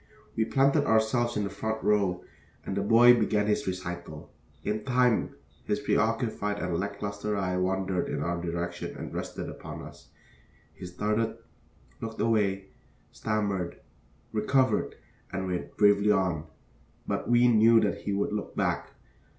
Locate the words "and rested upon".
8.97-9.83